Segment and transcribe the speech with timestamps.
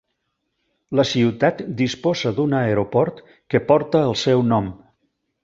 [0.99, 3.21] La ciutat disposa d'un aeroport
[3.55, 4.73] que porta el seu nom.